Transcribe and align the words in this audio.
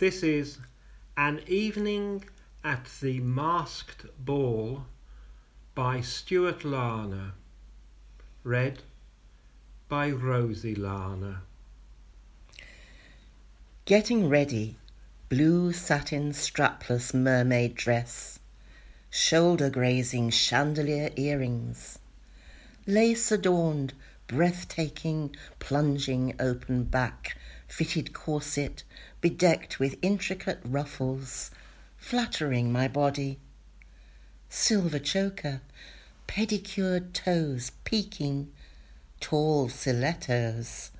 This 0.00 0.22
is 0.22 0.56
An 1.14 1.42
Evening 1.46 2.24
at 2.64 2.86
the 3.02 3.20
Masked 3.20 4.06
Ball 4.18 4.86
by 5.74 6.00
Stuart 6.00 6.64
Larner. 6.64 7.32
Read 8.42 8.78
by 9.90 10.10
Rosie 10.10 10.74
Larner. 10.74 11.42
Getting 13.84 14.30
ready, 14.30 14.78
blue 15.28 15.70
satin 15.74 16.32
strapless 16.32 17.12
mermaid 17.12 17.74
dress, 17.74 18.38
shoulder 19.10 19.68
grazing 19.68 20.30
chandelier 20.30 21.10
earrings, 21.16 21.98
lace 22.86 23.30
adorned, 23.30 23.92
breathtaking, 24.28 25.36
plunging 25.58 26.34
open 26.40 26.84
back, 26.84 27.36
fitted 27.68 28.14
corset, 28.14 28.82
bedecked 29.20 29.78
with 29.78 29.98
intricate 30.02 30.60
ruffles, 30.64 31.50
flattering 31.96 32.72
my 32.72 32.88
body. 32.88 33.38
Silver 34.48 34.98
choker, 34.98 35.60
pedicured 36.26 37.14
toes 37.14 37.72
peeking, 37.84 38.50
tall 39.20 39.68
stilettos 39.68 40.90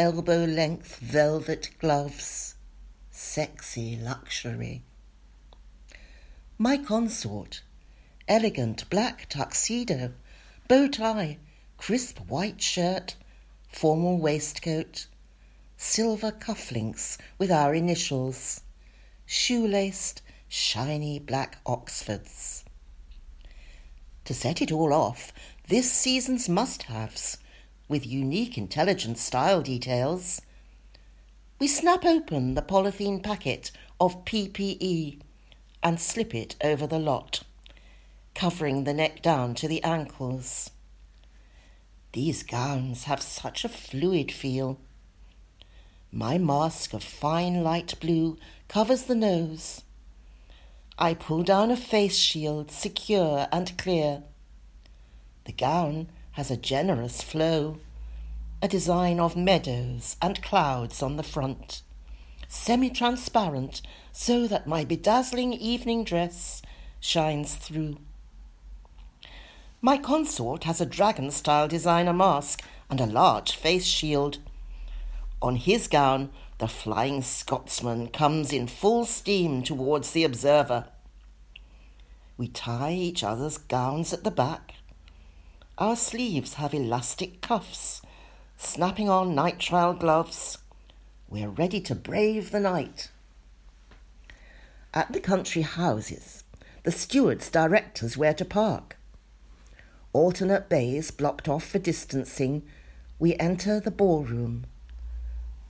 elbow 0.00 0.44
length 0.46 0.96
velvet 0.96 1.68
gloves, 1.78 2.54
sexy 3.10 3.96
luxury. 3.96 4.82
My 6.56 6.78
consort, 6.78 7.60
elegant 8.26 8.88
black 8.88 9.28
tuxedo, 9.28 10.12
bow 10.68 10.88
tie, 10.88 11.36
crisp 11.76 12.18
white 12.30 12.62
shirt, 12.62 13.16
formal 13.68 14.16
waistcoat, 14.16 15.06
silver 15.82 16.30
cufflinks 16.30 17.16
with 17.38 17.50
our 17.50 17.74
initials, 17.74 18.60
shoelaced, 19.24 20.20
shiny 20.46 21.18
black 21.18 21.56
Oxfords. 21.64 22.62
To 24.26 24.34
set 24.34 24.60
it 24.60 24.70
all 24.70 24.92
off, 24.92 25.32
this 25.68 25.90
season's 25.90 26.50
must 26.50 26.82
haves 26.82 27.38
with 27.88 28.06
unique 28.06 28.58
intelligent 28.58 29.16
style 29.16 29.62
details. 29.62 30.42
We 31.58 31.66
snap 31.66 32.04
open 32.04 32.54
the 32.54 32.62
polythene 32.62 33.22
packet 33.22 33.70
of 33.98 34.26
PPE 34.26 35.18
and 35.82 35.98
slip 35.98 36.34
it 36.34 36.56
over 36.62 36.86
the 36.86 36.98
lot, 36.98 37.42
covering 38.34 38.84
the 38.84 38.92
neck 38.92 39.22
down 39.22 39.54
to 39.54 39.66
the 39.66 39.82
ankles. 39.82 40.70
These 42.12 42.42
gowns 42.42 43.04
have 43.04 43.22
such 43.22 43.64
a 43.64 43.68
fluid 43.70 44.30
feel. 44.30 44.78
My 46.12 46.38
mask 46.38 46.92
of 46.92 47.04
fine 47.04 47.62
light 47.62 47.94
blue 48.00 48.36
covers 48.66 49.04
the 49.04 49.14
nose. 49.14 49.82
I 50.98 51.14
pull 51.14 51.44
down 51.44 51.70
a 51.70 51.76
face 51.76 52.16
shield 52.16 52.72
secure 52.72 53.46
and 53.52 53.78
clear. 53.78 54.24
The 55.44 55.52
gown 55.52 56.08
has 56.32 56.50
a 56.50 56.56
generous 56.56 57.22
flow, 57.22 57.78
a 58.60 58.66
design 58.66 59.20
of 59.20 59.36
meadows 59.36 60.16
and 60.20 60.42
clouds 60.42 61.00
on 61.00 61.16
the 61.16 61.22
front, 61.22 61.82
semi 62.48 62.90
transparent 62.90 63.80
so 64.12 64.48
that 64.48 64.66
my 64.66 64.84
bedazzling 64.84 65.52
evening 65.52 66.02
dress 66.02 66.60
shines 66.98 67.54
through. 67.54 67.98
My 69.80 69.96
consort 69.96 70.64
has 70.64 70.80
a 70.80 70.86
dragon 70.86 71.30
style 71.30 71.68
designer 71.68 72.12
mask 72.12 72.62
and 72.90 73.00
a 73.00 73.06
large 73.06 73.52
face 73.54 73.86
shield. 73.86 74.38
On 75.42 75.56
his 75.56 75.88
gown, 75.88 76.30
the 76.58 76.68
Flying 76.68 77.22
Scotsman 77.22 78.08
comes 78.08 78.52
in 78.52 78.66
full 78.66 79.04
steam 79.04 79.62
towards 79.62 80.10
the 80.10 80.24
observer. 80.24 80.86
We 82.36 82.48
tie 82.48 82.92
each 82.92 83.24
other's 83.24 83.58
gowns 83.58 84.12
at 84.12 84.24
the 84.24 84.30
back 84.30 84.74
our 85.80 85.96
sleeves 85.96 86.54
have 86.54 86.74
elastic 86.74 87.40
cuffs, 87.40 88.02
snapping 88.58 89.08
on 89.08 89.34
nitrile 89.34 89.98
gloves. 89.98 90.58
We're 91.30 91.48
ready 91.48 91.80
to 91.80 91.94
brave 91.94 92.50
the 92.50 92.60
night. 92.60 93.10
At 94.92 95.14
the 95.14 95.20
country 95.20 95.62
houses, 95.62 96.44
the 96.82 96.92
stewards 96.92 97.48
direct 97.48 98.02
us 98.02 98.14
where 98.14 98.34
to 98.34 98.44
park. 98.44 98.98
Alternate 100.12 100.68
bays 100.68 101.10
blocked 101.10 101.48
off 101.48 101.64
for 101.64 101.78
distancing, 101.78 102.62
we 103.18 103.36
enter 103.36 103.80
the 103.80 103.90
ballroom. 103.90 104.66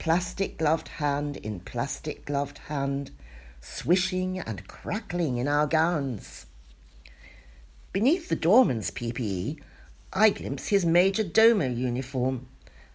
Plastic 0.01 0.57
gloved 0.57 0.87
hand 0.87 1.37
in 1.37 1.59
plastic 1.59 2.25
gloved 2.25 2.57
hand, 2.69 3.11
swishing 3.59 4.39
and 4.39 4.67
crackling 4.67 5.37
in 5.37 5.47
our 5.47 5.67
gowns. 5.67 6.47
Beneath 7.93 8.27
the 8.27 8.35
doorman's 8.35 8.89
PPE 8.89 9.59
I 10.11 10.31
glimpse 10.31 10.69
his 10.69 10.87
Major 10.87 11.23
Domo 11.23 11.67
uniform. 11.69 12.47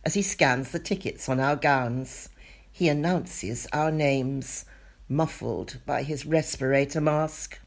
As 0.05 0.15
he 0.15 0.23
scans 0.23 0.73
the 0.73 0.81
tickets 0.81 1.29
on 1.29 1.39
our 1.39 1.55
gowns, 1.55 2.29
he 2.73 2.89
announces 2.89 3.69
our 3.73 3.93
names, 3.93 4.65
muffled 5.09 5.79
by 5.87 6.03
his 6.03 6.27
respirator 6.27 7.01
mask. 7.01 7.61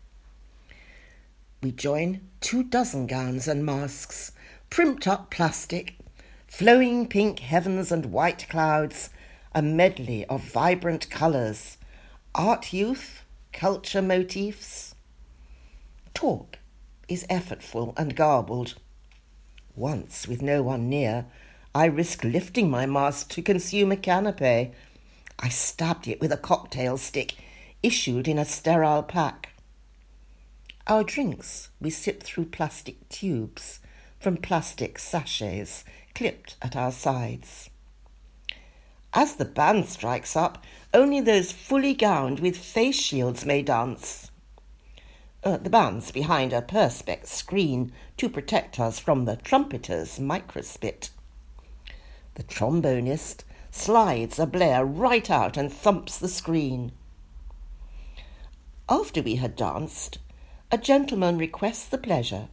We 1.64 1.72
join 1.72 2.28
two 2.42 2.64
dozen 2.64 3.08
gowns 3.08 3.48
and 3.48 3.66
masks, 3.66 4.34
primped 4.70 5.08
up 5.08 5.32
plastic, 5.32 5.96
flowing 6.46 7.08
pink 7.08 7.40
heavens 7.40 7.90
and 7.90 8.08
white 8.08 8.46
clouds, 8.50 9.12
a 9.54 9.62
medley 9.62 10.26
of 10.26 10.44
vibrant 10.44 11.10
colours, 11.10 11.78
art 12.36 12.72
youth, 12.72 13.24
culture 13.52 14.02
motifs. 14.02 14.94
Talk 16.14 16.60
is 17.08 17.26
effortful 17.30 17.98
and 17.98 18.16
garbled. 18.16 18.76
Once, 19.76 20.28
with 20.28 20.42
no 20.42 20.62
one 20.62 20.90
near, 20.90 21.26
I 21.74 21.86
risked 21.86 22.24
lifting 22.24 22.70
my 22.70 22.86
mask 22.86 23.30
to 23.32 23.42
consume 23.42 23.92
a 23.92 23.96
canapé. 23.96 24.74
I 25.40 25.50
stabbed 25.50 26.08
it 26.08 26.22
with 26.22 26.32
a 26.32 26.38
cocktail 26.38 26.98
stick 26.98 27.36
issued 27.82 28.28
in 28.28 28.38
a 28.38 28.46
sterile 28.46 29.04
pack. 29.04 29.50
Our 30.86 31.04
drinks 31.04 31.70
we 31.80 31.90
sip 31.90 32.22
through 32.24 32.46
plastic 32.46 33.08
tubes 33.10 33.80
from 34.20 34.38
plastic 34.38 35.00
sachets 35.00 35.84
clipped 36.14 36.56
at 36.62 36.76
our 36.76 36.92
sides. 36.92 37.70
As 39.14 39.36
the 39.36 39.46
band 39.46 39.88
strikes 39.88 40.36
up, 40.36 40.64
only 40.94 41.20
those 41.20 41.52
fully 41.52 41.94
gowned 41.94 42.40
with 42.40 42.58
face 42.58 43.00
shields 43.00 43.46
may 43.46 43.62
dance. 43.62 44.30
Uh, 45.44 45.58
the 45.58 45.70
band's 45.70 46.12
behind 46.12 46.54
a 46.54 46.62
perspex 46.62 47.28
screen 47.28 47.92
to 48.18 48.30
protect 48.30 48.80
us 48.80 49.00
from 49.00 49.26
the 49.26 49.38
trumpeter's 49.38 50.20
microspit. 50.20 51.10
The 52.36 52.44
trombonist 52.44 53.44
slides 53.72 54.38
a 54.38 54.46
blare 54.46 54.86
right 54.86 55.30
out 55.30 55.58
and 55.58 55.72
thumps 55.72 56.18
the 56.18 56.28
screen. 56.28 56.92
After 58.88 59.22
we 59.22 59.36
had 59.36 59.56
danced, 59.56 60.20
a 60.72 60.78
gentleman 60.78 61.38
requests 61.38 61.86
the 61.86 61.98
pleasure, 61.98 62.50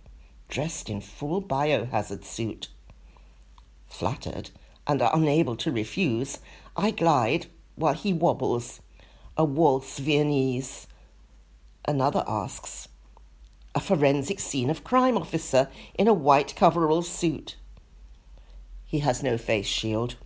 dressed 0.49 0.89
in 0.89 1.01
full 1.01 1.43
biohazard 1.43 2.25
suit. 2.25 2.69
Flattered 3.89 4.51
and 4.87 5.03
are 5.03 5.15
unable 5.15 5.57
to 5.57 5.73
refuse, 5.73 6.39
I 6.77 6.91
glide 6.91 7.47
while 7.75 7.95
he 7.95 8.13
wobbles, 8.13 8.81
a 9.37 9.45
waltz 9.45 9.99
Viennese 9.99 10.87
Another 11.89 12.25
asks, 12.27 12.89
a 13.73 13.79
forensic 13.79 14.41
scene 14.41 14.71
of 14.71 14.83
crime 14.83 15.17
officer 15.17 15.69
in 15.95 16.09
a 16.09 16.15
white 16.15 16.57
coverall 16.57 17.03
suit. 17.03 17.55
He 18.85 18.99
has 19.01 19.23
no 19.23 19.39
face 19.39 19.67
shield, 19.67 20.17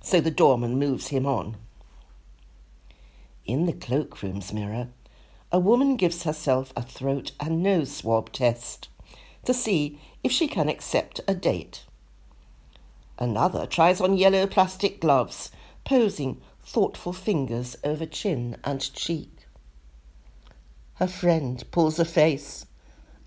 so 0.00 0.22
the 0.22 0.30
doorman 0.30 0.78
moves 0.78 1.08
him 1.08 1.26
on. 1.26 1.56
In 3.44 3.66
the 3.66 3.74
cloakroom's 3.74 4.54
mirror, 4.54 4.88
a 5.50 5.58
woman 5.58 5.96
gives 5.96 6.22
herself 6.22 6.72
a 6.74 6.82
throat 6.82 7.32
and 7.38 7.62
nose 7.62 7.94
swab 7.94 8.32
test 8.32 8.88
to 9.44 9.52
see 9.52 10.00
if 10.24 10.32
she 10.32 10.48
can 10.48 10.70
accept 10.70 11.20
a 11.28 11.34
date. 11.34 11.84
Another 13.22 13.66
tries 13.66 14.00
on 14.00 14.16
yellow 14.16 14.48
plastic 14.48 15.00
gloves, 15.00 15.52
posing 15.84 16.40
thoughtful 16.60 17.12
fingers 17.12 17.76
over 17.84 18.04
chin 18.04 18.56
and 18.64 18.92
cheek. 18.94 19.46
Her 20.94 21.06
friend 21.06 21.62
pulls 21.70 22.00
a 22.00 22.04
face 22.04 22.66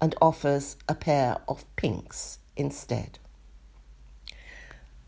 and 0.01 0.13
offers 0.21 0.75
a 0.89 0.95
pair 0.95 1.37
of 1.47 1.63
pinks 1.77 2.39
instead. 2.57 3.19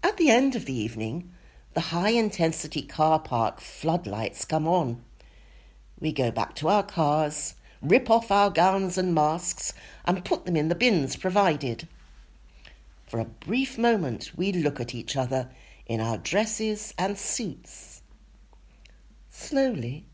At 0.01 0.15
the 0.15 0.29
end 0.29 0.55
of 0.55 0.63
the 0.63 0.77
evening, 0.77 1.33
the 1.73 1.91
high 1.91 2.11
intensity 2.11 2.81
car 2.81 3.19
park 3.19 3.59
floodlights 3.59 4.45
come 4.45 4.69
on. 4.69 5.03
We 5.99 6.13
go 6.13 6.31
back 6.31 6.55
to 6.55 6.69
our 6.69 6.83
cars, 6.83 7.55
rip 7.81 8.09
off 8.09 8.31
our 8.31 8.49
gowns 8.49 8.97
and 8.97 9.13
masks, 9.13 9.73
and 10.05 10.23
put 10.23 10.45
them 10.45 10.55
in 10.55 10.69
the 10.69 10.75
bins 10.75 11.17
provided. 11.17 11.89
For 13.07 13.19
a 13.19 13.25
brief 13.25 13.77
moment, 13.77 14.31
we 14.35 14.51
look 14.51 14.81
at 14.81 14.93
each 14.93 15.15
other 15.15 15.49
in 15.85 16.01
our 16.01 16.17
dresses 16.17 16.93
and 16.97 17.17
suits. 17.17 18.01
Slowly, 19.29 20.05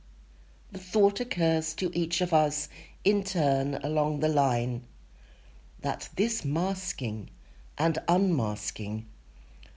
the 0.72 0.80
thought 0.80 1.20
occurs 1.20 1.74
to 1.76 1.92
each 1.98 2.22
of 2.22 2.34
us 2.34 2.70
in 3.04 3.24
turn 3.24 3.76
along 3.84 4.20
the 4.20 4.30
line 4.30 4.86
that 5.82 6.10
this 6.16 6.46
masking 6.46 7.32
and 7.78 7.98
unmasking 8.08 9.08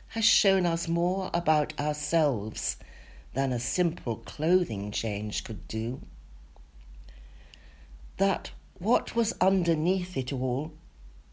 has 0.08 0.24
shown 0.24 0.66
us 0.66 0.86
more 0.86 1.30
about 1.32 1.78
ourselves 1.80 2.76
than 3.32 3.52
a 3.52 3.58
simple 3.58 4.16
clothing 4.16 4.90
change 4.90 5.42
could 5.42 5.66
do. 5.68 6.00
That 8.18 8.50
what 8.78 9.16
was 9.16 9.34
underneath 9.40 10.16
it 10.16 10.32
all 10.32 10.72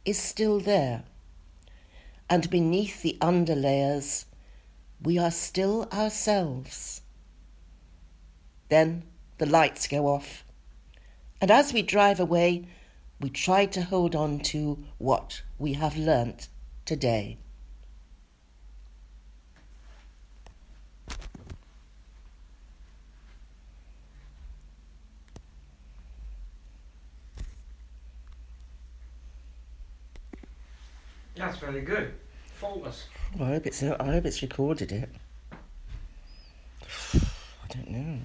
is 0.06 0.18
still 0.18 0.60
there, 0.60 1.04
and 2.30 2.50
beneath 2.50 3.02
the 3.02 3.18
underlayers, 3.22 4.26
we 5.02 5.18
are 5.18 5.32
still 5.32 5.88
ourselves. 5.92 7.02
Then 8.70 9.04
the 9.38 9.46
lights 9.46 9.88
go 9.88 10.08
off, 10.08 10.44
and 11.42 11.52
as 11.52 11.74
we 11.74 11.82
drive 11.82 12.20
away, 12.20 12.68
we 13.20 13.30
try 13.30 13.66
to 13.68 13.82
hold 13.82 14.16
on 14.16 14.40
to 14.40 14.84
what 14.98 15.44
we 15.60 15.74
have 15.74 15.98
learnt 15.98 16.48
today. 16.86 17.38
That's 31.36 31.58
very 31.58 31.82
good. 31.82 32.14
Faultless. 32.46 33.06
Well, 33.38 33.50
I 33.50 33.54
hope 33.54 33.68
it's 33.68 33.82
I 33.84 34.12
hope 34.12 34.26
it's 34.26 34.42
recorded 34.42 34.92
it. 34.92 35.10
I 37.14 37.68
don't 37.70 37.90
know. 37.90 38.20